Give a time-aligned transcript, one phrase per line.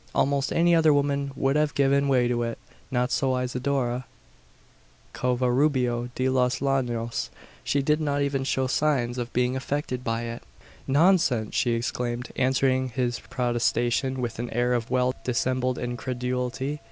[0.15, 2.57] Almost any other woman would have given way to it.
[2.89, 4.05] Not so Isidora
[5.13, 7.29] Covarubio de los Llanos.
[7.63, 10.41] She did not even show signs of being affected by it.
[10.87, 16.79] "Nonsense!" she exclaimed, answering his protestation with an air of well dissembled incredulity.